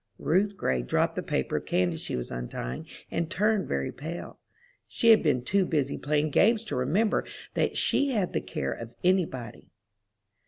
[0.17, 4.39] Ruth Gray dropped the paper of candy she was untying, and turned very pale.
[4.87, 8.95] She had been too busy playing games to remember that she had the care of
[9.03, 9.69] any body.